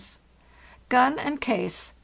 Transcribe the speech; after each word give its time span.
6 0.03 0.17
Gun 0.89 1.19
and 1.19 1.39
case 1.39 1.93